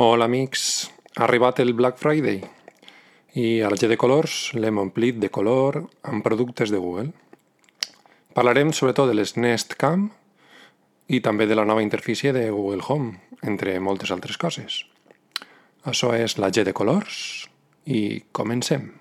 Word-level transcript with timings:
Hola 0.00 0.28
amics, 0.28 0.92
ha 1.16 1.24
arribat 1.24 1.58
el 1.58 1.72
Black 1.74 1.96
Friday 1.98 2.36
i 3.34 3.46
al 3.66 3.74
G 3.80 3.88
de 3.90 3.96
colors 3.98 4.52
l'hem 4.54 4.76
omplit 4.78 5.16
de 5.18 5.26
color 5.34 5.80
amb 6.06 6.22
productes 6.22 6.70
de 6.70 6.78
Google. 6.78 7.08
Parlarem 8.30 8.70
sobretot 8.70 9.10
de 9.10 9.16
les 9.18 9.34
Nest 9.34 9.74
Cam 9.74 10.04
i 11.10 11.18
també 11.18 11.48
de 11.50 11.58
la 11.58 11.64
nova 11.66 11.82
interfície 11.82 12.30
de 12.30 12.44
Google 12.46 12.86
Home, 12.86 13.16
entre 13.42 13.74
moltes 13.82 14.14
altres 14.14 14.38
coses. 14.38 14.84
Això 15.82 16.12
és 16.14 16.38
la 16.38 16.52
G 16.54 16.62
de 16.62 16.76
colors 16.78 17.48
i 17.82 18.22
comencem. 18.30 18.92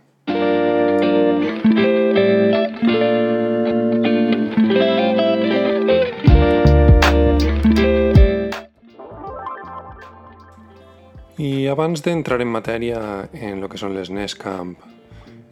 I 11.38 11.68
abans 11.70 12.02
d'entrar 12.02 12.40
en 12.42 12.50
matèria 12.50 13.00
en 13.30 13.60
el 13.62 13.70
que 13.70 13.78
són 13.78 13.94
les 13.94 14.10
Nestcamp 14.10 14.72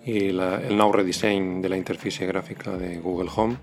i 0.09 0.31
la, 0.33 0.55
el 0.65 0.73
nou 0.79 0.89
redisseny 0.95 1.59
de 1.61 1.69
la 1.69 1.77
interfície 1.77 2.25
gràfica 2.25 2.73
de 2.79 2.95
Google 3.03 3.29
Home, 3.29 3.59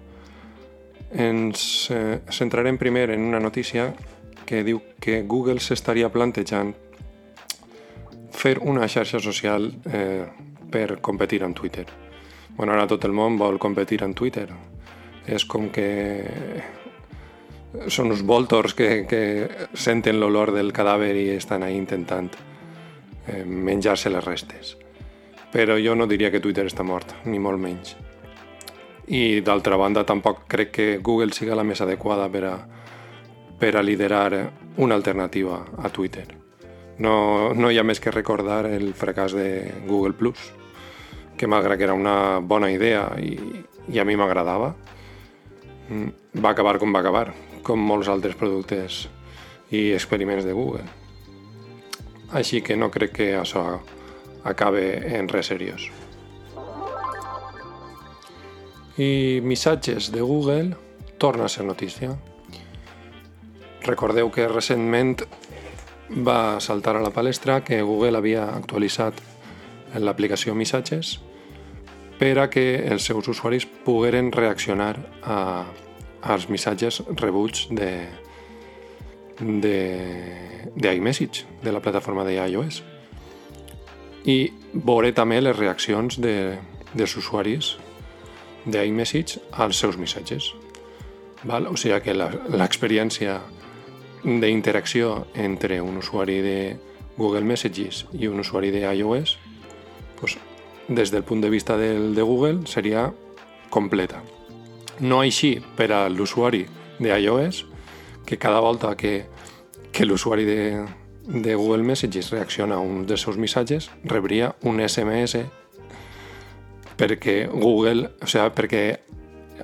ens 1.10 1.64
eh, 1.90 2.20
centrarem 2.30 2.78
primer 2.78 3.08
en 3.10 3.26
una 3.26 3.40
notícia 3.42 3.88
que 4.46 4.62
diu 4.62 4.78
que 5.02 5.24
Google 5.26 5.58
s'estaria 5.58 6.12
plantejant 6.14 6.70
fer 8.30 8.54
una 8.62 8.86
xarxa 8.86 9.18
social 9.18 9.66
eh, 9.90 10.22
per 10.70 11.00
competir 11.02 11.42
amb 11.42 11.58
Twitter. 11.58 11.88
Bueno, 12.54 12.76
ara 12.76 12.86
tot 12.86 13.02
el 13.04 13.18
món 13.18 13.34
vol 13.40 13.58
competir 13.58 13.98
amb 14.06 14.14
Twitter. 14.14 14.46
És 15.26 15.42
com 15.42 15.68
que 15.74 15.90
són 17.88 18.12
uns 18.12 18.22
voltors 18.26 18.74
que, 18.76 19.04
que 19.08 19.22
senten 19.72 20.20
l'olor 20.20 20.52
del 20.52 20.72
cadàver 20.76 21.14
i 21.16 21.28
estan 21.36 21.64
ahí 21.64 21.76
intentant 21.78 22.30
eh, 23.26 23.44
menjar-se 23.44 24.12
les 24.12 24.24
restes. 24.24 24.76
Però 25.52 25.76
jo 25.80 25.94
no 25.96 26.08
diria 26.08 26.30
que 26.32 26.40
Twitter 26.40 26.66
està 26.68 26.84
mort, 26.84 27.14
ni 27.24 27.40
molt 27.40 27.60
menys. 27.60 27.96
I 29.12 29.40
d'altra 29.44 29.76
banda 29.76 30.04
tampoc 30.08 30.46
crec 30.48 30.70
que 30.72 30.86
Google 31.02 31.32
siga 31.36 31.56
la 31.58 31.64
més 31.64 31.80
adequada 31.84 32.28
per 32.32 32.44
a, 32.48 32.54
per 33.58 33.74
a 33.76 33.82
liderar 33.82 34.50
una 34.76 34.94
alternativa 34.94 35.64
a 35.82 35.90
Twitter. 35.92 36.26
No, 37.02 37.52
no 37.54 37.70
hi 37.70 37.80
ha 37.80 37.84
més 37.84 38.00
que 38.00 38.12
recordar 38.12 38.66
el 38.68 38.92
fracàs 38.94 39.34
de 39.36 39.46
Google 39.88 40.14
Plus, 40.16 40.52
que 41.36 41.48
malgrat 41.48 41.80
que 41.80 41.88
era 41.88 41.96
una 41.96 42.38
bona 42.38 42.70
idea 42.70 43.08
i, 43.18 43.34
i 43.88 43.98
a 43.98 44.04
mi 44.04 44.16
m'agradava, 44.16 44.74
mm, 45.88 46.38
va 46.44 46.52
acabar 46.52 46.78
com 46.78 46.94
va 46.94 47.00
acabar, 47.02 47.32
com 47.62 47.80
molts 47.80 48.10
altres 48.12 48.36
productes 48.38 49.06
i 49.72 49.92
experiments 49.92 50.44
de 50.44 50.52
Google. 50.52 50.84
Així 52.32 52.62
que 52.64 52.76
no 52.76 52.90
crec 52.90 53.16
que 53.18 53.28
això 53.38 53.64
acabe 54.44 54.84
en 55.16 55.28
res 55.28 55.50
seriós. 55.52 55.88
I 58.98 59.40
missatges 59.42 60.10
de 60.12 60.20
Google 60.20 60.76
torna 61.18 61.46
a 61.46 61.52
ser 61.52 61.64
notícia. 61.64 62.12
Recordeu 63.82 64.30
que 64.30 64.48
recentment 64.48 65.22
va 66.26 66.60
saltar 66.60 66.96
a 66.96 67.02
la 67.02 67.10
palestra 67.10 67.62
que 67.64 67.80
Google 67.82 68.18
havia 68.18 68.44
actualitzat 68.52 69.20
l'aplicació 69.96 70.54
Missatges 70.54 71.18
per 72.18 72.36
a 72.38 72.48
que 72.50 72.84
els 72.86 73.08
seus 73.08 73.28
usuaris 73.28 73.66
pogueren 73.84 74.30
reaccionar 74.32 74.94
a, 75.24 75.64
als 76.22 76.48
missatges 76.48 77.02
rebuts 77.16 77.66
de, 77.70 78.06
de, 79.40 79.78
de 80.74 80.94
iMessage, 80.94 81.44
de 81.62 81.72
la 81.72 81.80
plataforma 81.80 82.24
de 82.24 82.38
iOS. 82.38 82.82
I 84.24 84.52
veure 84.72 85.10
també 85.12 85.40
les 85.42 85.56
reaccions 85.56 86.20
de, 86.22 86.58
dels 86.94 87.16
usuaris 87.18 87.74
d'iMessage 88.64 89.40
als 89.50 89.80
seus 89.82 89.98
missatges. 89.98 90.52
Val? 91.42 91.66
O 91.66 91.74
sigui 91.76 91.98
que 92.04 92.14
l'experiència 92.14 93.40
d'interacció 94.22 95.26
entre 95.34 95.80
un 95.82 95.98
usuari 95.98 96.38
de 96.44 96.58
Google 97.16 97.42
Messages 97.42 98.06
i 98.14 98.28
un 98.30 98.38
usuari 98.40 98.70
de 98.70 98.84
iOS, 98.86 99.34
pues, 100.20 100.38
des 100.88 101.10
del 101.10 101.24
punt 101.24 101.42
de 101.42 101.50
vista 101.50 101.76
del, 101.76 102.14
de 102.14 102.22
Google, 102.22 102.66
seria 102.66 103.12
completa. 103.70 104.22
No 105.02 105.18
així 105.20 105.56
per 105.76 105.90
a 105.90 106.04
l'usuari 106.08 106.62
d'iOS, 107.02 107.64
que 108.26 108.38
cada 108.38 108.60
volta 108.60 108.94
que, 108.96 109.24
que 109.90 110.06
l'usuari 110.06 110.44
de, 110.46 110.86
de 111.26 111.54
Google 111.54 111.82
Messages 111.82 112.30
reacciona 112.30 112.76
a 112.76 112.84
un 112.84 113.06
dels 113.06 113.24
seus 113.26 113.36
missatges, 113.36 113.90
rebria 114.04 114.52
un 114.62 114.78
SMS 114.80 115.42
perquè 116.98 117.48
Google, 117.50 118.12
o 118.22 118.28
sigui, 118.30 118.52
perquè 118.54 118.84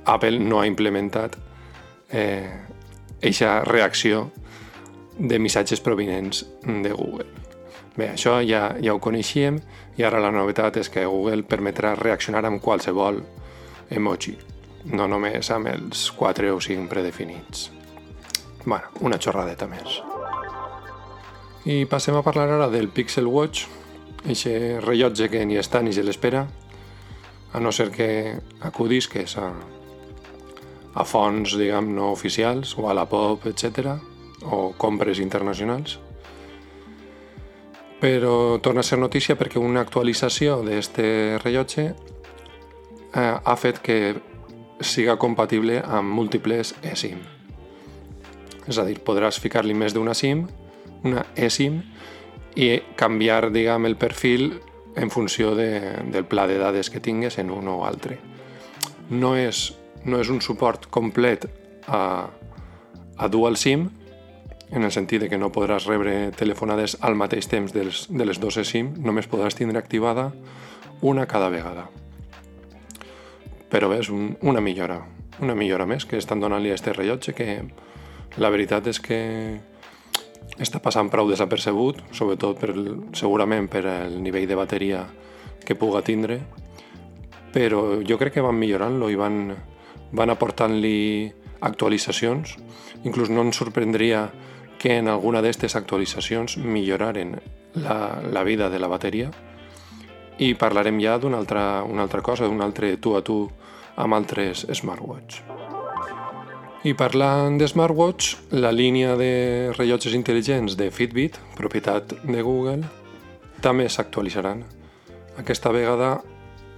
Apple 0.05 0.39
no 0.43 0.59
ha 0.59 0.67
implementat 0.67 1.37
eh, 2.11 2.49
eixa 3.21 3.61
reacció 3.63 4.29
de 5.19 5.39
missatges 5.39 5.79
provinents 5.83 6.45
de 6.65 6.91
Google. 6.91 7.27
Bé, 7.95 8.13
això 8.13 8.39
ja, 8.43 8.73
ja 8.79 8.95
ho 8.95 8.99
coneixíem 9.03 9.59
i 9.99 10.03
ara 10.07 10.21
la 10.23 10.31
novetat 10.31 10.79
és 10.83 10.91
que 10.91 11.07
Google 11.07 11.43
permetrà 11.47 11.95
reaccionar 11.99 12.45
amb 12.47 12.63
qualsevol 12.63 13.23
emoji 13.89 14.48
no 14.85 15.07
només 15.07 15.49
amb 15.51 15.67
els 15.71 16.09
4 16.17 16.53
o 16.55 16.61
5 16.61 16.87
predefinits. 16.89 17.71
bueno, 18.65 18.85
una 19.01 19.17
xorradeta 19.17 19.67
més. 19.67 20.01
I 21.65 21.85
passem 21.85 22.15
a 22.15 22.21
parlar 22.23 22.49
ara 22.49 22.67
del 22.69 22.89
Pixel 22.89 23.27
Watch, 23.27 23.65
aquest 24.23 24.83
rellotge 24.85 25.29
que 25.29 25.45
ni 25.45 25.57
està 25.57 25.81
ni 25.81 25.93
se 25.93 26.03
l'espera, 26.03 26.45
a 27.53 27.59
no 27.59 27.71
ser 27.71 27.89
que 27.91 28.37
acudisques 28.61 29.37
a, 29.37 29.49
a 30.93 31.03
fonts, 31.03 31.55
diguem, 31.57 31.95
no 31.95 32.11
oficials, 32.11 32.75
o 32.77 32.89
a 32.89 32.93
la 32.93 33.07
POP, 33.09 33.47
etc 33.47 33.97
o 34.43 34.73
compres 34.77 35.19
internacionals. 35.19 35.99
Però 37.99 38.59
torna 38.63 38.79
a 38.79 38.87
ser 38.87 38.99
notícia 38.99 39.35
perquè 39.35 39.59
una 39.59 39.83
actualització 39.83 40.61
d'aquest 40.63 40.99
rellotge 41.43 41.85
eh, 41.89 43.35
ha 43.43 43.55
fet 43.59 43.81
que 43.83 44.15
siga 44.81 45.17
compatible 45.17 45.81
amb 45.85 46.13
múltiples 46.15 46.73
eSIM. 46.83 47.19
És 48.69 48.77
a 48.77 48.85
dir, 48.85 48.99
podràs 49.03 49.39
ficar-li 49.41 49.73
més 49.73 49.95
d'una 49.95 50.13
SIM, 50.13 50.45
una 51.03 51.25
eSIM, 51.35 51.81
i 52.59 52.71
canviar, 52.99 53.49
diguem, 53.53 53.87
el 53.87 53.97
perfil 53.97 54.51
en 54.99 55.11
funció 55.13 55.53
de, 55.55 55.69
del 56.11 56.25
pla 56.25 56.47
de 56.47 56.57
dades 56.59 56.89
que 56.89 56.99
tingues 56.99 57.37
en 57.39 57.51
un 57.51 57.67
o 57.67 57.83
altre. 57.85 58.19
No 59.09 59.35
és, 59.37 59.69
no 60.05 60.19
és 60.19 60.29
un 60.29 60.41
suport 60.41 60.89
complet 60.91 61.47
a, 61.87 62.27
a 63.17 63.29
dual 63.29 63.57
SIM, 63.57 63.87
en 64.69 64.85
el 64.85 64.91
sentit 64.93 65.23
de 65.23 65.29
que 65.31 65.39
no 65.41 65.49
podràs 65.49 65.87
rebre 65.89 66.29
telefonades 66.37 66.99
al 67.01 67.17
mateix 67.17 67.47
temps 67.49 67.73
dels, 67.73 68.05
de 68.09 68.27
les 68.27 68.37
dues 68.37 68.59
SIM, 68.69 68.93
només 69.01 69.29
podràs 69.29 69.57
tindre 69.57 69.81
activada 69.81 70.29
una 71.01 71.25
cada 71.25 71.49
vegada 71.49 71.87
però 73.69 73.89
bé, 73.89 73.99
és 74.03 74.09
un, 74.09 74.33
una 74.41 74.61
millora, 74.61 74.99
una 75.39 75.55
millora 75.55 75.85
més 75.89 76.05
que 76.05 76.17
estan 76.17 76.41
donant-li 76.41 76.71
a 76.71 76.77
este 76.77 76.93
rellotge 76.93 77.35
que 77.37 77.49
la 78.37 78.49
veritat 78.53 78.87
és 78.89 78.99
que 79.01 79.19
està 80.59 80.81
passant 80.83 81.09
prou 81.11 81.29
desapercebut, 81.29 82.01
sobretot 82.15 82.59
per, 82.59 82.73
segurament 83.17 83.69
per 83.71 83.85
el 83.87 84.17
nivell 84.23 84.47
de 84.49 84.57
bateria 84.59 85.05
que 85.65 85.77
puga 85.77 86.01
tindre, 86.03 86.39
però 87.53 87.99
jo 88.05 88.17
crec 88.19 88.37
que 88.37 88.45
van 88.45 88.57
millorant-lo 88.57 89.09
i 89.09 89.17
van, 89.19 89.53
van 90.11 90.33
aportant-li 90.33 91.31
actualitzacions. 91.65 92.55
Inclús 93.05 93.31
no 93.31 93.43
ens 93.45 93.59
sorprendria 93.59 94.27
que 94.79 94.97
en 94.97 95.09
alguna 95.11 95.41
d'aquestes 95.43 95.75
actualitzacions 95.75 96.57
milloraren 96.57 97.35
la, 97.75 98.21
la 98.23 98.43
vida 98.43 98.69
de 98.69 98.79
la 98.79 98.87
bateria, 98.87 99.29
i 100.39 100.53
parlarem 100.55 100.99
ja 101.03 101.17
d'una 101.19 101.37
altra, 101.37 101.83
una 101.83 102.05
altra 102.07 102.21
cosa, 102.23 102.47
d'un 102.47 102.61
altre 102.63 102.95
tu 102.97 103.15
a 103.15 103.21
tu 103.21 103.43
amb 103.99 104.15
altres 104.15 104.65
smartwatch. 104.71 105.41
I 106.87 106.93
parlant 106.95 107.57
de 107.59 107.67
smartwatch, 107.67 108.53
la 108.55 108.71
línia 108.71 109.17
de 109.19 109.73
rellotges 109.75 110.15
intel·ligents 110.15 110.77
de 110.79 110.87
Fitbit, 110.95 111.35
propietat 111.57 112.13
de 112.23 112.41
Google, 112.41 112.87
també 113.59 113.89
s'actualitzaran. 113.91 114.63
Aquesta 115.43 115.73
vegada 115.75 116.21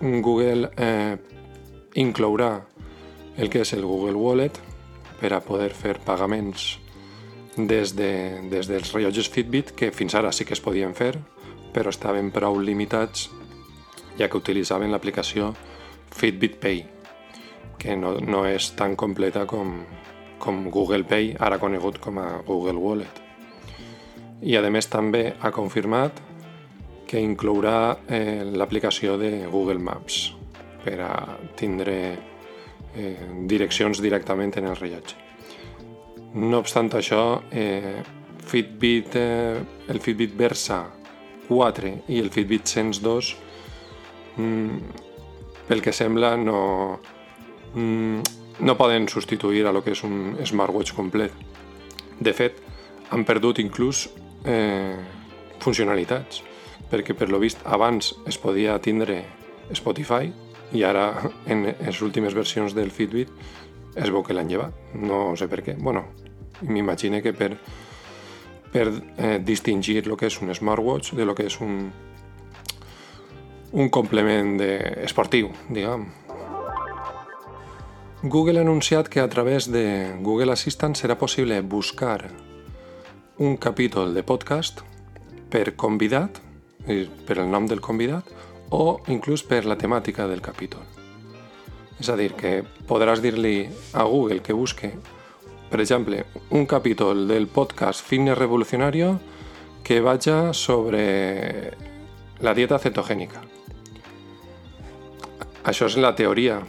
Google 0.01 0.71
eh, 0.73 1.17
inclourà 2.01 2.55
el 3.37 3.49
que 3.53 3.61
és 3.61 3.73
el 3.77 3.85
Google 3.85 4.17
Wallet 4.17 4.57
per 5.19 5.35
a 5.35 5.41
poder 5.45 5.69
fer 5.77 5.99
pagaments 6.01 6.79
des, 7.55 7.93
de, 7.93 8.41
des 8.49 8.65
dels 8.65 8.89
rellotges 8.95 9.29
Fitbit, 9.29 9.75
que 9.77 9.91
fins 9.93 10.17
ara 10.17 10.33
sí 10.33 10.49
que 10.49 10.57
es 10.57 10.63
podien 10.65 10.97
fer, 10.97 11.13
però 11.75 11.93
estaven 11.93 12.33
prou 12.33 12.57
limitats 12.57 13.29
ja 14.21 14.29
que 14.29 14.37
utilitzaven 14.37 14.91
l'aplicació 14.93 15.51
Fitbit 16.11 16.57
Pay, 16.61 16.81
que 17.81 17.97
no, 17.97 18.15
no 18.21 18.45
és 18.45 18.71
tan 18.77 18.95
completa 18.95 19.47
com, 19.49 19.79
com 20.41 20.67
Google 20.69 21.07
Pay, 21.09 21.35
ara 21.39 21.59
conegut 21.61 21.97
com 22.03 22.19
a 22.21 22.27
Google 22.45 22.77
Wallet. 22.79 23.21
i 24.41 24.55
a 24.57 24.61
més 24.73 24.87
també 24.89 25.35
ha 25.39 25.51
confirmat 25.53 26.17
que 27.05 27.19
inclourà 27.21 27.97
eh, 28.07 28.41
l'aplicació 28.45 29.17
de 29.19 29.45
Google 29.51 29.79
Maps 29.79 30.31
per 30.81 30.95
a 31.05 31.11
tindre 31.59 31.97
eh, 32.95 33.27
direccions 33.45 34.01
directament 34.01 34.55
en 34.57 34.71
el 34.71 34.79
rellotge. 34.79 35.17
No 36.33 36.61
obstant 36.63 36.89
això, 36.95 37.43
eh, 37.51 38.01
Fitbit, 38.47 39.15
eh, 39.15 39.61
el 39.87 39.99
Fitbit 39.99 40.33
Versa 40.35 40.85
4 41.47 41.91
i 42.07 42.19
el 42.19 42.31
Fitbit 42.31 42.65
Sense 42.65 43.03
2 43.03 43.35
mm, 43.35 43.50
pel 44.37 45.81
que 45.81 45.93
sembla 45.93 46.35
no, 46.37 46.99
mm, 47.73 48.19
no 48.61 48.77
poden 48.77 49.07
substituir 49.09 49.65
a 49.65 49.71
lo 49.71 49.83
que 49.83 49.95
és 49.95 50.03
un 50.03 50.37
smartwatch 50.45 50.95
complet. 50.95 51.33
De 52.19 52.33
fet, 52.33 52.59
han 53.11 53.25
perdut 53.25 53.59
inclús 53.59 54.07
eh, 54.45 54.97
funcionalitats, 55.59 56.43
perquè 56.91 57.15
per 57.17 57.29
lo 57.31 57.39
vist 57.39 57.61
abans 57.65 58.13
es 58.27 58.37
podia 58.37 58.77
tindre 58.83 59.23
Spotify 59.73 60.31
i 60.73 60.83
ara 60.83 61.07
en 61.51 61.67
les 61.71 62.01
últimes 62.01 62.35
versions 62.35 62.75
del 62.75 62.91
Fitbit 62.91 63.31
es 63.95 64.09
veu 64.09 64.23
que 64.23 64.35
l'han 64.35 64.49
llevat. 64.49 64.75
No 64.95 65.31
sé 65.35 65.49
per 65.51 65.61
què. 65.65 65.75
Bueno, 65.79 66.05
m'imagino 66.61 67.21
que 67.21 67.33
per, 67.33 67.55
per 68.71 68.87
eh, 69.17 69.39
distingir 69.43 70.03
el 70.05 70.15
que 70.17 70.29
és 70.31 70.39
un 70.41 70.53
smartwatch 70.55 71.15
de 71.17 71.25
lo 71.25 71.35
que 71.35 71.47
és 71.49 71.59
un, 71.63 71.91
un 73.71 73.89
complement 73.89 74.57
de 74.59 75.03
esportiu, 75.05 75.51
diguem. 75.69 76.07
Google 78.23 78.59
ha 78.59 78.61
anunciat 78.61 79.07
que 79.09 79.19
a 79.19 79.29
través 79.29 79.71
de 79.71 80.13
Google 80.21 80.51
Assistant 80.51 80.93
serà 80.93 81.17
possible 81.17 81.61
buscar 81.61 82.29
un 83.37 83.57
capítol 83.57 84.13
de 84.13 84.21
podcast 84.23 84.83
per 85.49 85.75
convidat, 85.75 86.37
per 86.85 87.39
el 87.39 87.49
nom 87.49 87.65
del 87.65 87.81
convidat, 87.81 88.27
o 88.69 89.01
inclús 89.07 89.43
per 89.43 89.65
la 89.65 89.77
temàtica 89.77 90.27
del 90.29 90.41
capítol. 90.41 90.83
És 91.99 92.09
a 92.09 92.17
dir, 92.17 92.33
que 92.37 92.61
podràs 92.89 93.23
dir-li 93.23 93.69
a 93.93 94.03
Google 94.03 94.41
que 94.45 94.53
busque, 94.53 94.91
per 95.71 95.79
exemple, 95.81 96.25
un 96.51 96.65
capítol 96.65 97.27
del 97.27 97.47
podcast 97.47 98.03
Fitness 98.05 98.37
Revolucionario 98.37 99.19
que 99.83 100.01
vaja 100.01 100.53
sobre 100.53 101.73
la 102.39 102.53
dieta 102.53 102.79
cetogènica. 102.79 103.41
Això 105.63 105.85
és 105.85 105.97
la 106.01 106.15
teoria, 106.17 106.59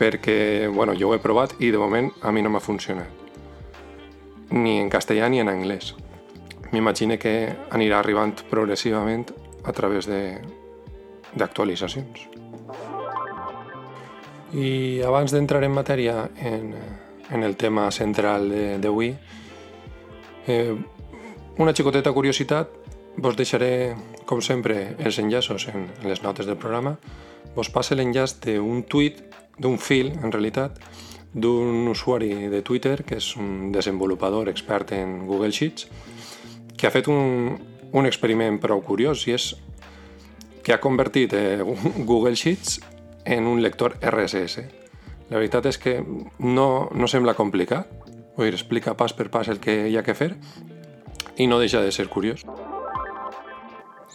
perquè 0.00 0.68
bueno, 0.72 0.92
jo 0.96 1.08
ho 1.08 1.14
he 1.14 1.20
provat 1.22 1.54
i 1.60 1.70
de 1.72 1.78
moment 1.80 2.10
a 2.22 2.32
mi 2.32 2.42
no 2.42 2.50
m'ha 2.52 2.60
funcionat. 2.60 3.08
Ni 4.50 4.78
en 4.80 4.90
castellà 4.90 5.28
ni 5.28 5.40
en 5.40 5.48
anglès. 5.48 5.94
M'imagino 6.72 7.16
que 7.18 7.48
anirà 7.70 7.98
arribant 7.98 8.34
progressivament 8.50 9.24
a 9.64 9.72
través 9.72 10.08
d'actualitzacions. 11.36 12.28
I 14.52 15.00
abans 15.06 15.32
d'entrar 15.32 15.62
en 15.64 15.72
matèria 15.72 16.28
en, 16.36 16.74
en 17.30 17.42
el 17.46 17.56
tema 17.56 17.90
central 17.94 18.50
d'avui, 18.82 19.14
eh, 20.46 20.74
una 21.58 21.74
xicoteta 21.74 22.12
curiositat, 22.12 22.70
vos 23.16 23.36
deixaré, 23.36 23.94
com 24.26 24.40
sempre, 24.42 24.96
els 24.98 25.18
enllaços 25.22 25.68
en, 25.72 25.88
les 26.06 26.22
notes 26.22 26.46
del 26.46 26.58
programa. 26.58 26.96
Vos 27.56 27.70
passe 27.72 27.96
l'enllaç 27.96 28.38
d'un 28.44 28.82
tuit 28.82 29.22
d'un 29.60 29.76
fil, 29.78 30.12
en 30.24 30.32
realitat, 30.32 30.78
d'un 31.32 31.86
usuari 31.88 32.48
de 32.48 32.62
Twitter, 32.62 33.02
que 33.04 33.18
és 33.20 33.34
un 33.36 33.70
desenvolupador 33.72 34.48
expert 34.48 34.92
en 34.96 35.26
Google 35.28 35.52
Sheets, 35.52 35.86
que 36.76 36.88
ha 36.88 36.94
fet 36.94 37.10
un, 37.12 37.58
un 37.92 38.08
experiment 38.08 38.58
prou 38.62 38.82
curiós 38.82 39.26
i 39.28 39.36
és 39.36 39.52
que 40.64 40.74
ha 40.74 40.80
convertit 40.80 41.34
eh, 41.36 41.60
Google 42.10 42.34
Sheets 42.36 42.80
en 43.24 43.46
un 43.46 43.62
lector 43.62 43.98
RSS. 44.00 44.64
La 45.30 45.38
veritat 45.38 45.68
és 45.70 45.78
que 45.78 46.00
no, 46.02 46.88
no 46.90 47.08
sembla 47.08 47.36
complicat, 47.38 47.90
vull 48.36 48.48
dir, 48.48 48.56
explica 48.56 48.96
pas 48.98 49.14
per 49.14 49.28
pas 49.30 49.48
el 49.52 49.60
que 49.62 49.84
hi 49.88 49.96
ha 49.96 50.06
que 50.06 50.16
fer 50.16 50.32
i 51.38 51.46
no 51.46 51.60
deixa 51.60 51.84
de 51.84 51.92
ser 51.92 52.08
curiós. 52.10 52.42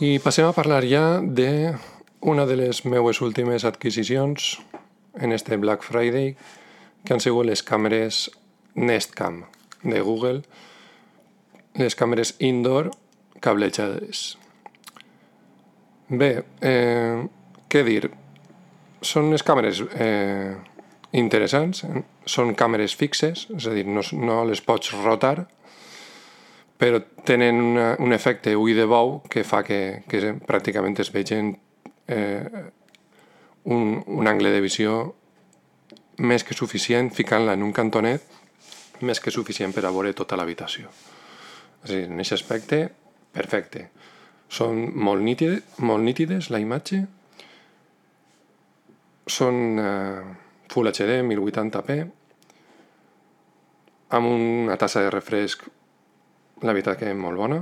I 0.03 0.17
passem 0.19 0.43
a 0.43 0.51
parlar 0.51 0.83
ja 0.83 1.21
de 1.23 1.77
una 2.25 2.47
de 2.47 2.55
les 2.57 2.85
meues 2.89 3.21
últimes 3.21 3.63
adquisicions 3.65 4.59
en 5.13 5.31
este 5.31 5.57
Black 5.57 5.83
Friday, 5.83 6.35
que 7.05 7.13
han 7.13 7.21
sigut 7.21 7.45
les 7.45 7.61
càmeres 7.61 8.31
Nest 8.73 9.13
Cam 9.13 9.43
de 9.83 9.99
Google, 10.01 10.41
les 11.77 11.93
càmeres 11.93 12.33
indoor 12.41 12.89
cablejades. 13.45 14.39
Bé, 16.09 16.31
eh, 16.65 17.21
què 17.69 17.83
dir? 17.85 18.09
Són 19.05 19.29
les 19.29 19.45
càmeres 19.45 19.83
eh, 19.93 20.55
interessants, 21.13 21.83
són 22.25 22.55
càmeres 22.57 22.95
fixes, 22.97 23.45
és 23.53 23.67
a 23.69 23.75
dir, 23.75 23.85
no, 23.85 24.01
no 24.17 24.39
les 24.49 24.65
pots 24.65 24.95
rotar, 25.03 25.45
però 26.81 27.03
tenen 27.23 27.61
una, 27.61 27.85
un 28.01 28.17
efecte 28.17 28.55
ull 28.57 28.73
de 28.73 28.89
bou 28.89 29.19
que 29.29 29.45
fa 29.45 29.61
que, 29.63 30.01
que 30.09 30.33
pràcticament 30.49 30.97
es 31.05 31.13
vegin 31.13 31.53
eh, 32.07 32.65
un, 33.65 34.03
un 34.05 34.27
angle 34.27 34.51
de 34.53 34.61
visió 34.61 34.97
més 36.17 36.45
que 36.47 36.55
suficient 36.55 37.11
ficant-la 37.11 37.55
en 37.57 37.63
un 37.65 37.73
cantonet 37.75 38.23
més 39.03 39.19
que 39.19 39.33
suficient 39.33 39.73
per 39.75 39.83
a 39.83 39.91
veure 39.91 40.13
tota 40.15 40.37
l'habitació. 40.39 40.91
És 41.83 41.89
a 41.89 41.93
dir, 41.93 42.05
en 42.07 42.19
aquest 42.21 42.37
aspecte, 42.37 42.79
perfecte. 43.35 43.89
Són 44.47 44.85
molt, 44.95 45.23
nítides, 45.25 45.63
molt 45.83 46.05
nítides 46.05 46.49
la 46.53 46.61
imatge, 46.63 47.01
són 49.25 49.79
eh, 49.81 50.21
Full 50.71 50.91
HD 50.91 51.17
1080p, 51.25 51.97
amb 54.15 54.29
una 54.29 54.77
tassa 54.77 55.01
de 55.03 55.11
refresc, 55.13 55.65
la 56.63 56.73
veritat 56.73 56.99
que 56.99 57.09
és 57.11 57.17
molt 57.17 57.39
bona. 57.41 57.59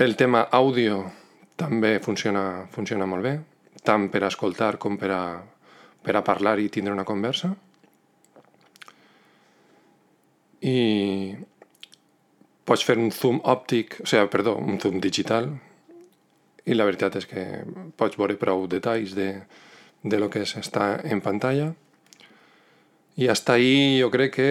El 0.00 0.16
tema 0.18 0.46
àudio 0.50 1.02
també 1.56 1.98
funciona, 2.02 2.66
funciona 2.70 3.06
molt 3.06 3.24
bé, 3.24 3.34
tant 3.86 4.08
per 4.10 4.24
escoltar 4.26 4.74
com 4.82 4.98
per 4.98 5.10
a, 5.14 5.22
per 6.02 6.16
a 6.16 6.24
parlar 6.26 6.58
i 6.58 6.70
tindre 6.72 6.94
una 6.94 7.06
conversa. 7.06 7.52
I 10.64 10.78
pots 12.64 12.84
fer 12.86 12.96
un 12.98 13.12
zoom 13.12 13.40
òptic, 13.44 14.00
o 14.02 14.08
sigui, 14.08 14.26
perdó, 14.32 14.56
un 14.56 14.80
zoom 14.80 14.98
digital, 15.04 15.50
i 16.64 16.74
la 16.74 16.86
veritat 16.88 17.20
és 17.20 17.28
que 17.28 17.44
pots 18.00 18.16
veure 18.16 18.38
prou 18.40 18.66
detalls 18.66 19.12
de, 19.14 19.30
de 20.02 20.20
lo 20.20 20.30
que 20.32 20.42
està 20.48 20.94
en 21.04 21.20
pantalla. 21.20 21.72
I 23.20 23.28
hasta 23.28 23.60
ahí 23.60 24.00
jo 24.00 24.10
crec 24.10 24.34
que 24.34 24.50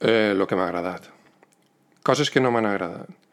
eh, 0.00 0.34
lo 0.36 0.46
que 0.46 0.54
m'ha 0.54 0.68
agradat. 0.68 1.08
Coses 2.06 2.30
que 2.30 2.40
no 2.44 2.52
m'han 2.54 2.68
agradat 2.68 3.25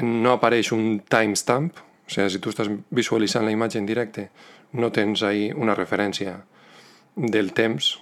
no 0.00 0.32
apareix 0.32 0.72
un 0.72 1.02
timestamp, 1.08 1.72
o 1.76 2.10
sigui, 2.10 2.30
si 2.32 2.40
tu 2.40 2.52
estàs 2.52 2.70
visualitzant 2.90 3.44
la 3.44 3.52
imatge 3.52 3.78
en 3.80 3.86
directe, 3.86 4.28
no 4.72 4.90
tens 4.92 5.22
ahí 5.22 5.50
una 5.52 5.76
referència 5.76 6.38
del 7.16 7.52
temps, 7.52 7.98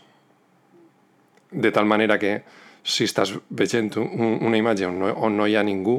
de 1.51 1.73
tal 1.75 1.87
manera 1.87 2.19
que 2.19 2.41
si 2.83 3.05
estàs 3.05 3.35
veient 3.51 3.91
un, 3.99 4.39
una 4.47 4.59
imatge 4.59 4.87
on 4.87 4.99
no, 5.01 5.11
on 5.27 5.37
no 5.37 5.47
hi 5.47 5.57
ha 5.59 5.67
ningú, 5.67 5.99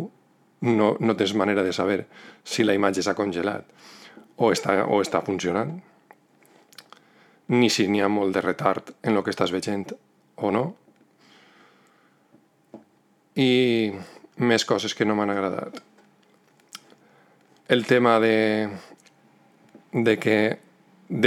no, 0.62 0.96
no 1.00 1.16
tens 1.18 1.34
manera 1.36 1.64
de 1.64 1.74
saber 1.74 2.06
si 2.44 2.64
la 2.64 2.76
imatge 2.78 3.04
s'ha 3.04 3.18
congelat 3.18 3.68
o 4.38 4.52
està, 4.54 4.78
o 4.88 5.02
està 5.04 5.22
funcionant, 5.26 5.74
ni 7.52 7.70
si 7.70 7.88
n'hi 7.92 8.02
ha 8.02 8.10
molt 8.10 8.34
de 8.38 8.42
retard 8.46 8.94
en 9.04 9.18
el 9.18 9.26
que 9.26 9.34
estàs 9.34 9.52
veient 9.52 9.92
o 10.38 10.52
no. 10.56 10.64
I 13.36 13.92
més 14.42 14.66
coses 14.66 14.96
que 14.98 15.06
no 15.06 15.16
m'han 15.16 15.32
agradat. 15.34 15.78
El 17.72 17.86
tema 17.88 18.18
de, 18.20 18.68
de 19.94 20.18
que 20.20 20.38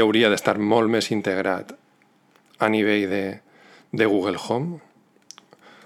hauria 0.03 0.31
d'estar 0.33 0.59
molt 0.59 0.91
més 0.91 1.11
integrat 1.15 1.73
a 2.59 2.69
nivell 2.69 3.09
de, 3.11 3.25
de 3.93 4.07
Google 4.07 4.41
Home. 4.41 4.81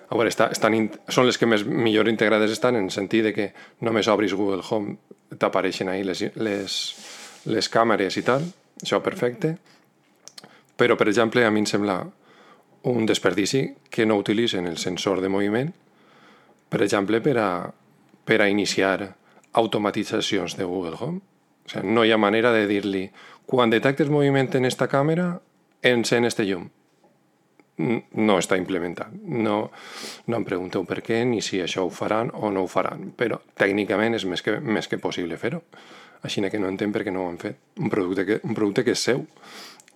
A 0.09 0.17
veure, 0.17 0.33
està, 0.33 0.49
estan, 0.55 0.77
són 1.13 1.29
les 1.29 1.39
que 1.39 1.47
més 1.47 1.65
millor 1.69 2.09
integrades 2.09 2.55
estan 2.55 2.79
en 2.79 2.89
el 2.89 2.95
sentit 2.95 3.29
de 3.29 3.35
que 3.37 3.51
només 3.85 4.09
obris 4.09 4.35
Google 4.35 4.65
Home 4.65 4.97
t'apareixen 5.37 5.91
ahí 5.93 6.07
les, 6.07 6.25
les, 6.41 6.79
les 7.45 7.69
càmeres 7.69 8.17
i 8.17 8.25
tal, 8.25 8.47
això 8.81 9.03
perfecte. 9.05 9.59
Però, 10.79 10.97
per 10.97 11.09
exemple, 11.11 11.45
a 11.45 11.51
mi 11.53 11.61
em 11.61 11.69
sembla 11.69 12.01
un 12.89 13.07
desperdici 13.07 13.67
que 13.91 14.07
no 14.07 14.17
utilitzen 14.17 14.67
el 14.71 14.79
sensor 14.79 15.21
de 15.21 15.29
moviment 15.29 15.75
per 16.69 16.83
exemple, 16.85 17.21
per 17.25 17.37
a, 17.39 17.51
per 18.25 18.41
a 18.43 18.49
iniciar 18.49 19.15
automatitzacions 19.59 20.57
de 20.57 20.65
Google 20.65 20.97
Home. 21.01 21.21
O 21.67 21.71
sigui, 21.71 21.93
no 21.93 22.05
hi 22.05 22.13
ha 22.13 22.21
manera 22.21 22.53
de 22.53 22.67
dir-li 22.69 23.07
quan 23.49 23.71
detectes 23.73 24.11
moviment 24.13 24.51
en 24.57 24.69
esta 24.69 24.89
càmera, 24.89 25.39
encén 25.83 26.25
este 26.25 26.45
llum. 26.45 26.69
no 27.79 28.39
està 28.39 28.57
implementat. 28.59 29.13
No, 29.23 29.71
no 30.27 30.39
em 30.39 30.47
pregunteu 30.47 30.85
per 30.89 30.99
què 31.07 31.21
ni 31.29 31.41
si 31.45 31.61
això 31.63 31.85
ho 31.87 31.93
faran 31.95 32.33
o 32.35 32.51
no 32.51 32.65
ho 32.65 32.71
faran, 32.71 33.13
però 33.17 33.39
tècnicament 33.59 34.19
és 34.19 34.27
més 34.27 34.43
que, 34.43 34.59
més 34.59 34.91
que 34.91 34.99
possible 34.99 35.39
fer-ho. 35.39 35.63
Així 36.27 36.43
que 36.51 36.59
no 36.59 36.67
entenc 36.67 36.95
per 36.95 37.05
què 37.07 37.15
no 37.15 37.25
ho 37.25 37.29
han 37.31 37.39
fet. 37.39 37.61
Un 37.79 37.91
producte 37.91 38.25
que, 38.27 38.41
un 38.43 38.57
producte 38.59 38.83
que 38.85 38.97
és 38.97 39.05
seu 39.11 39.23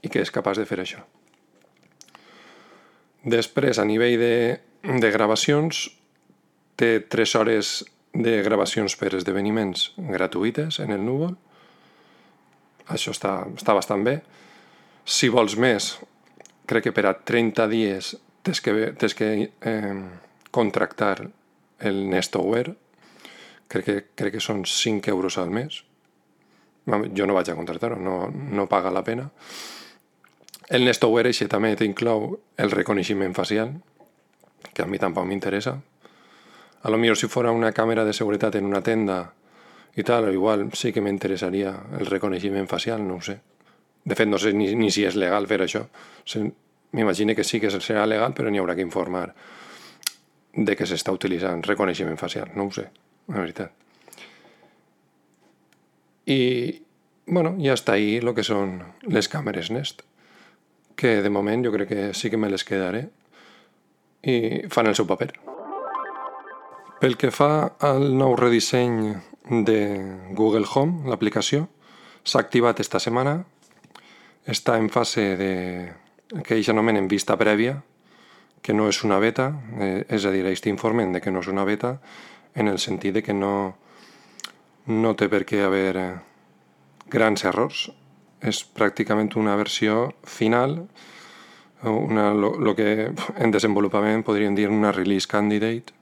i 0.02 0.08
que 0.08 0.22
és 0.22 0.30
capaç 0.30 0.60
de 0.62 0.66
fer 0.66 0.78
això. 0.78 1.02
Després, 3.22 3.78
a 3.78 3.86
nivell 3.86 4.18
de, 4.18 4.36
de 4.82 5.10
gravacions, 5.14 5.88
té 6.76 7.00
3 7.00 7.34
hores 7.40 7.72
de 8.12 8.42
gravacions 8.44 8.96
per 9.00 9.14
esdeveniments 9.16 9.90
gratuïtes 9.96 10.80
en 10.84 10.92
el 10.92 11.04
núvol. 11.04 11.36
Això 12.92 13.14
està, 13.14 13.42
està 13.56 13.74
bastant 13.76 14.04
bé. 14.04 14.18
Si 15.04 15.30
vols 15.32 15.56
més, 15.56 15.94
crec 16.68 16.88
que 16.88 16.94
per 16.94 17.06
a 17.08 17.14
30 17.16 17.68
dies 17.70 18.14
tens 18.42 18.60
que, 18.60 18.92
tens 18.98 19.14
que 19.14 19.30
eh, 19.48 20.02
contractar 20.50 21.16
el 21.80 22.10
Nestoware. 22.10 22.74
Crec 23.68 23.84
que, 23.84 23.96
crec 24.14 24.36
que 24.36 24.44
són 24.44 24.66
5 24.68 25.10
euros 25.10 25.38
al 25.38 25.50
mes. 25.50 25.82
Jo 26.84 27.28
no 27.28 27.36
vaig 27.36 27.48
a 27.48 27.56
contractar-ho, 27.56 27.96
no, 27.96 28.26
no 28.28 28.66
paga 28.68 28.90
la 28.90 29.04
pena. 29.06 29.28
El 30.68 30.84
Nestoware 30.86 31.30
així 31.30 31.48
també 31.50 31.72
t'inclou 31.78 32.36
el 32.58 32.74
reconeixement 32.74 33.34
facial, 33.36 33.74
que 34.72 34.84
a 34.84 34.88
mi 34.90 35.00
tampoc 35.00 35.26
m'interessa. 35.28 35.76
A 36.82 36.90
lo 36.90 36.98
millor 36.98 37.16
si 37.16 37.28
fora 37.30 37.52
una 37.54 37.72
càmera 37.72 38.04
de 38.04 38.12
seguretat 38.12 38.56
en 38.58 38.66
una 38.66 38.82
tenda 38.82 39.22
i 39.94 40.02
tal, 40.02 40.32
igual 40.32 40.70
sí 40.74 40.92
que 40.92 41.02
m'interessaria 41.04 41.74
el 41.98 42.06
reconeixement 42.08 42.68
facial, 42.68 43.04
no 43.06 43.20
sé. 43.20 43.38
De 44.04 44.16
fet, 44.18 44.28
no 44.28 44.38
sé 44.38 44.52
ni, 44.56 44.72
ni 44.74 44.90
si 44.90 45.04
és 45.06 45.14
legal 45.14 45.46
fer 45.46 45.60
això. 45.62 45.84
M'imagino 46.92 47.36
que 47.36 47.44
sí 47.44 47.60
que 47.60 47.70
serà 47.70 48.06
legal, 48.08 48.34
però 48.34 48.50
n'hi 48.50 48.60
haurà 48.60 48.74
que 48.74 48.84
informar 48.84 49.28
de 50.52 50.76
que 50.76 50.88
s'està 50.88 51.14
utilitzant 51.14 51.62
reconeixement 51.64 52.18
facial. 52.20 52.50
No 52.56 52.66
ho 52.66 52.74
sé, 52.74 52.88
la 53.28 53.38
veritat. 53.38 53.72
I, 56.26 56.82
bueno, 57.26 57.54
ja 57.62 57.76
està 57.78 57.96
ahí 57.96 58.18
el 58.18 58.34
que 58.34 58.44
són 58.46 58.80
les 59.06 59.30
càmeres 59.30 59.70
Nest, 59.74 60.02
que 60.96 61.20
de 61.22 61.30
moment 61.30 61.64
jo 61.64 61.72
crec 61.74 61.94
que 61.94 62.10
sí 62.14 62.30
que 62.30 62.40
me 62.40 62.50
les 62.52 62.64
quedaré 62.64 63.06
i 64.22 64.68
fan 64.70 64.90
el 64.90 64.98
seu 64.98 65.08
paper. 65.08 65.51
Pel 67.02 67.16
que 67.18 67.32
fa 67.34 67.72
al 67.82 68.12
nou 68.14 68.36
redisseny 68.38 68.92
de 69.66 69.78
Google 70.38 70.68
Home, 70.70 71.00
l'aplicació, 71.10 71.64
s'ha 72.22 72.38
activat 72.38 72.78
esta 72.78 73.00
setmana, 73.02 73.40
està 74.46 74.76
en 74.78 74.86
fase 74.86 75.24
de 75.40 75.48
que 76.46 76.54
ells 76.54 76.68
anomenen 76.70 77.08
vista 77.10 77.34
prèvia, 77.40 77.80
que 78.62 78.70
no 78.78 78.86
és 78.86 79.00
una 79.02 79.18
beta, 79.18 79.48
eh, 79.82 80.04
és 80.06 80.22
a 80.22 80.30
dir, 80.30 80.44
ells 80.46 80.62
t'informen 80.62 81.18
que 81.18 81.32
no 81.34 81.42
és 81.42 81.48
una 81.50 81.64
beta 81.66 81.96
en 82.54 82.70
el 82.70 82.78
sentit 82.78 83.16
de 83.18 83.22
que 83.26 83.34
no, 83.34 83.74
no 84.86 85.12
té 85.18 85.26
per 85.26 85.40
què 85.42 85.64
haver 85.66 86.20
grans 87.10 87.42
errors. 87.42 87.88
És 88.38 88.62
pràcticament 88.62 89.34
una 89.42 89.56
versió 89.58 90.12
final, 90.22 90.78
una, 91.82 92.30
lo, 92.30 92.52
lo 92.62 92.76
que 92.78 93.10
en 93.10 93.50
desenvolupament 93.50 94.22
podríem 94.22 94.54
dir 94.54 94.68
una 94.70 94.94
release 94.94 95.26
candidate. 95.26 95.98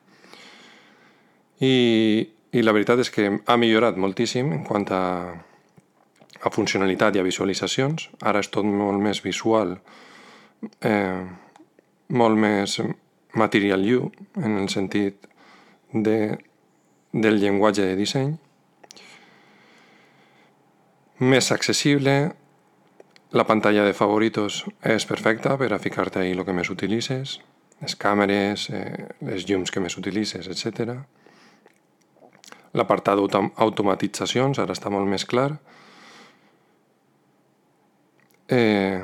I, 1.61 1.75
I 2.53 2.65
la 2.65 2.75
veritat 2.77 3.03
és 3.05 3.13
que 3.13 3.29
ha 3.31 3.57
millorat 3.61 3.99
moltíssim 4.01 4.53
en 4.57 4.65
quant 4.65 4.87
a, 4.97 5.05
a 6.41 6.53
funcionalitat 6.55 7.17
i 7.17 7.23
a 7.23 7.27
visualitzacions. 7.27 8.09
Ara 8.21 8.43
és 8.45 8.51
tot 8.53 8.65
molt 8.67 9.01
més 9.03 9.23
visual, 9.25 9.77
eh, 10.81 11.25
molt 12.11 12.41
més 12.41 12.81
material 13.39 13.85
you, 13.87 14.11
en 14.41 14.57
el 14.59 14.71
sentit 14.73 15.29
de, 15.93 16.39
del 17.13 17.39
llenguatge 17.43 17.87
de 17.87 17.99
disseny 17.99 18.39
més 21.21 21.53
accessible, 21.53 22.33
la 23.31 23.45
pantalla 23.45 23.85
de 23.85 23.93
favoritos 23.93 24.65
és 24.83 25.05
perfecta 25.07 25.57
per 25.61 25.69
a 25.73 25.79
ficar-te 25.79 26.23
ahí 26.23 26.33
el 26.33 26.45
que 26.47 26.55
més 26.57 26.71
utilitzes, 26.73 27.37
les 27.81 27.97
càmeres, 27.97 28.71
eh, 28.73 29.09
les 29.29 29.45
llums 29.49 29.71
que 29.71 29.83
més 29.85 29.97
utilitzes, 30.01 30.49
etc. 30.49 30.97
L'apartat 32.79 33.19
d'automatitzacions 33.19 34.61
ara 34.63 34.77
està 34.77 34.93
molt 34.95 35.09
més 35.11 35.25
clar. 35.27 35.51
Eh, 38.51 39.01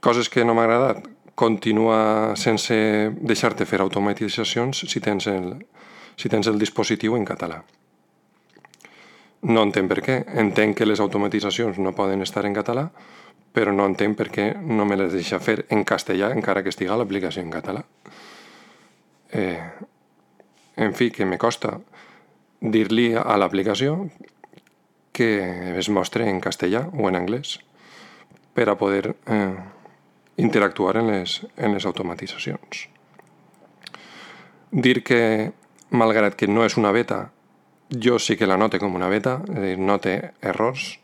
coses 0.00 0.30
que 0.30 0.44
no 0.46 0.54
m'ha 0.54 0.66
agradat, 0.66 1.02
continua 1.38 2.34
sense 2.38 2.74
deixar-te 3.14 3.66
fer 3.66 3.80
automatitzacions 3.82 4.84
si 4.90 5.00
tens 5.00 5.28
el, 5.30 5.52
si 6.18 6.30
tens 6.30 6.50
el 6.50 6.58
dispositiu 6.58 7.14
en 7.18 7.26
català. 7.26 7.60
No 9.46 9.62
entenc 9.62 9.90
per 9.90 10.00
què. 10.02 10.16
Entenc 10.42 10.80
que 10.80 10.86
les 10.86 10.98
automatitzacions 11.00 11.78
no 11.78 11.94
poden 11.94 12.26
estar 12.26 12.42
en 12.46 12.56
català, 12.56 12.88
però 13.54 13.74
no 13.74 13.86
entenc 13.86 14.18
per 14.18 14.28
què 14.34 14.48
no 14.58 14.86
me 14.86 14.98
les 14.98 15.14
deixa 15.14 15.38
fer 15.38 15.60
en 15.74 15.84
castellà 15.86 16.32
encara 16.34 16.64
que 16.64 16.74
estiga 16.74 16.98
l'aplicació 16.98 17.42
en 17.42 17.54
català. 17.54 17.84
Eh, 19.30 19.62
en 20.76 20.94
fi, 20.94 21.10
que 21.14 21.26
me 21.26 21.38
costa 21.38 21.76
dir-li 22.60 23.12
a 23.14 23.36
l'aplicació 23.38 24.08
que 25.12 25.30
es 25.78 25.88
mostre 25.90 26.28
en 26.30 26.40
castellà 26.40 26.86
o 26.92 27.08
en 27.08 27.18
anglès 27.18 27.58
per 28.54 28.68
a 28.68 28.76
poder 28.78 29.14
eh, 29.26 29.56
interactuar 30.38 30.96
en 30.98 31.10
les, 31.12 31.40
en 31.56 31.74
les 31.74 31.86
automatitzacions. 31.86 32.86
Dir 34.70 35.02
que, 35.02 35.50
malgrat 35.90 36.36
que 36.38 36.48
no 36.50 36.66
és 36.66 36.76
una 36.78 36.92
beta, 36.92 37.28
jo 37.88 38.18
sí 38.20 38.36
que 38.36 38.46
la 38.46 38.58
note 38.60 38.78
com 38.82 38.94
una 38.94 39.08
beta, 39.08 39.38
és 39.48 39.62
dir, 39.64 39.76
no 39.78 39.98
té 40.02 40.18
errors, 40.42 40.98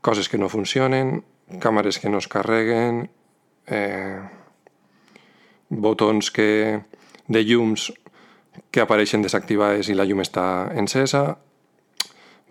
coses 0.00 0.28
que 0.30 0.38
no 0.38 0.52
funcionen, 0.52 1.20
càmeres 1.62 1.98
que 1.98 2.12
no 2.12 2.20
es 2.22 2.28
carreguen, 2.30 3.06
eh, 3.66 4.20
botons 5.68 6.30
que, 6.30 6.80
de 7.26 7.42
llums 7.42 7.90
que 8.70 8.82
apareixen 8.82 9.24
desactivades 9.24 9.88
i 9.88 9.96
la 9.96 10.06
llum 10.08 10.22
està 10.24 10.70
encesa. 10.76 11.36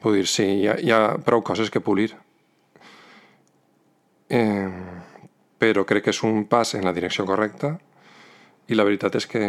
Vull 0.04 0.20
dir, 0.20 0.28
sí, 0.30 0.46
hi 0.62 0.70
ha, 0.70 0.78
hi 0.80 0.94
ha 0.94 1.02
prou 1.26 1.44
coses 1.46 1.72
que 1.74 1.84
polir. 1.84 2.12
Eh, 4.30 4.70
però 5.62 5.86
crec 5.88 6.08
que 6.08 6.14
és 6.14 6.22
un 6.26 6.46
pas 6.50 6.74
en 6.76 6.86
la 6.86 6.94
direcció 6.94 7.26
correcta 7.26 7.76
i 8.68 8.78
la 8.78 8.86
veritat 8.88 9.16
és 9.20 9.28
que 9.30 9.44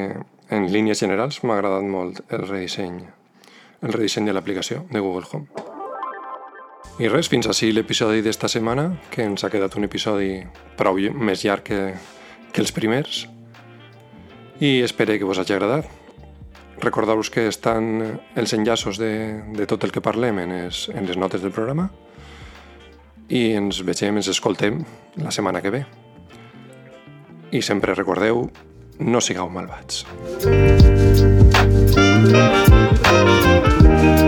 en 0.53 0.67
línies 0.73 1.01
generals 1.01 1.41
m'ha 1.43 1.57
agradat 1.57 1.87
molt 1.89 2.21
el 2.29 2.45
redisseny 2.45 3.01
el 3.83 3.93
redisseny 3.93 4.29
de 4.29 4.35
l'aplicació 4.37 4.85
de 4.91 5.01
Google 5.01 5.27
Home. 5.33 5.47
I 6.97 7.11
res, 7.13 7.29
fins 7.29 7.45
així 7.49 7.73
l'episodi 7.75 8.23
d'esta 8.25 8.49
setmana, 8.49 8.89
que 9.13 9.25
ens 9.27 9.45
ha 9.45 9.51
quedat 9.53 9.77
un 9.77 9.85
episodi 9.85 10.41
prou 10.79 10.97
més 11.13 11.45
llarg 11.45 11.67
que, 11.67 11.81
que 12.53 12.63
els 12.65 12.73
primers, 12.73 13.27
i 14.65 14.81
espero 14.81 15.19
que 15.19 15.29
vos 15.29 15.39
hagi 15.39 15.53
agradat. 15.53 15.91
Recordar-vos 16.83 17.31
que 17.33 17.47
estan 17.49 18.03
eh, 18.03 18.11
els 18.37 18.53
enllaços 18.57 18.99
de, 19.01 19.43
de 19.57 19.67
tot 19.67 19.85
el 19.85 19.93
que 19.95 20.05
parlem 20.05 20.39
en 20.45 20.53
les, 20.55 20.87
en 20.93 21.07
les 21.09 21.17
notes 21.17 21.43
del 21.43 21.55
programa 21.57 21.89
i 23.29 23.57
ens 23.59 23.81
vegem, 23.83 24.21
ens 24.21 24.29
escoltem 24.31 24.85
la 25.19 25.33
setmana 25.35 25.63
que 25.63 25.73
ve. 25.75 25.83
I 27.51 27.63
sempre 27.63 27.95
recordeu, 27.97 28.47
no 29.01 29.21
sigueu 29.23 29.51
malvats. 29.51 30.05
Thank 33.07 34.21
you. 34.21 34.26